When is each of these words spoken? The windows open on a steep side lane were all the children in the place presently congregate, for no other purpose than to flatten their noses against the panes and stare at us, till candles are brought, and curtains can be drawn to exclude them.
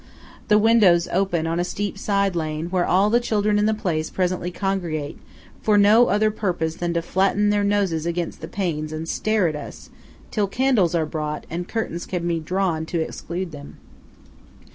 The 0.47 0.57
windows 0.57 1.07
open 1.11 1.45
on 1.45 1.59
a 1.59 1.63
steep 1.63 1.95
side 1.95 2.35
lane 2.35 2.71
were 2.71 2.87
all 2.87 3.11
the 3.11 3.19
children 3.19 3.59
in 3.59 3.67
the 3.67 3.73
place 3.75 4.09
presently 4.09 4.49
congregate, 4.49 5.19
for 5.61 5.77
no 5.77 6.07
other 6.07 6.31
purpose 6.31 6.73
than 6.73 6.91
to 6.95 7.03
flatten 7.03 7.51
their 7.51 7.63
noses 7.63 8.07
against 8.07 8.41
the 8.41 8.47
panes 8.47 8.91
and 8.91 9.07
stare 9.07 9.47
at 9.47 9.55
us, 9.55 9.91
till 10.31 10.47
candles 10.47 10.95
are 10.95 11.05
brought, 11.05 11.45
and 11.51 11.67
curtains 11.67 12.07
can 12.07 12.27
be 12.27 12.39
drawn 12.39 12.87
to 12.87 12.99
exclude 12.99 13.51
them. 13.51 13.77